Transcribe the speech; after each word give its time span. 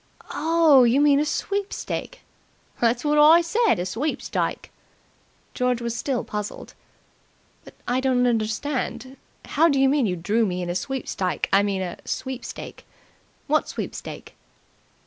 "Oh, 0.33 0.83
you 0.83 0.99
mean 0.99 1.19
a 1.19 1.25
sweepstake!" 1.25 2.21
"That's 2.79 3.05
wot 3.05 3.19
I 3.19 3.41
said 3.41 3.77
a 3.77 3.85
sweepstike." 3.85 4.71
George 5.53 5.79
was 5.79 5.95
still 5.95 6.23
puzzled. 6.23 6.73
"But 7.63 7.75
I 7.87 7.99
don't 7.99 8.25
understand. 8.25 9.15
How 9.45 9.69
do 9.69 9.79
you 9.79 9.87
mean 9.87 10.07
you 10.07 10.15
drew 10.15 10.43
me 10.47 10.63
in 10.63 10.71
a 10.71 10.73
sweepstike 10.73 11.49
I 11.53 11.61
mean 11.61 11.83
a 11.83 11.99
sweepstake? 12.05 12.87
What 13.45 13.69
sweepstake?" 13.69 14.33